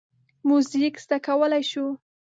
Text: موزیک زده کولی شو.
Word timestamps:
موزیک 0.47 0.95
زده 1.03 1.17
کولی 1.25 1.63
شو. 1.71 1.85